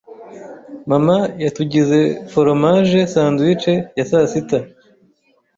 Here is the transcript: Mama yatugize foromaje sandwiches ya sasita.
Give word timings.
Mama 0.89 1.17
yatugize 1.43 1.99
foromaje 2.31 2.99
sandwiches 3.13 3.83
ya 3.97 4.05
sasita. 4.11 4.57